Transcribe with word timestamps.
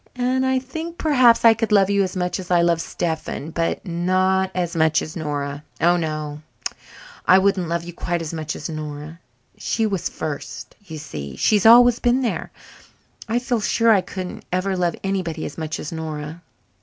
"And 0.15 0.47
I 0.47 0.57
think 0.57 0.97
perhaps 0.97 1.45
I 1.45 1.53
could 1.53 1.71
love 1.71 1.91
you 1.91 2.01
as 2.01 2.15
much 2.15 2.39
as 2.39 2.49
I 2.49 2.63
love 2.63 2.81
Stephen. 2.81 3.51
But 3.51 3.85
not 3.85 4.49
as 4.55 4.75
much 4.75 4.99
as 5.03 5.15
Nora 5.15 5.63
oh, 5.79 5.95
no, 5.95 6.41
I 7.27 7.37
wouldn't 7.37 7.67
love 7.69 7.83
you 7.83 7.93
quite 7.93 8.19
as 8.19 8.33
much 8.33 8.55
as 8.55 8.67
Nora. 8.67 9.19
She 9.59 9.85
was 9.85 10.09
first, 10.09 10.75
you 10.83 10.97
see; 10.97 11.35
she's 11.35 11.67
always 11.67 11.99
been 11.99 12.23
there. 12.23 12.51
I 13.29 13.37
feel 13.37 13.61
sure 13.61 13.91
I 13.91 14.01
couldn't 14.01 14.43
ever 14.51 14.75
love 14.75 14.95
anybody 15.03 15.45
as 15.45 15.55
much 15.55 15.79
as 15.79 15.91
Nora." 15.91 16.41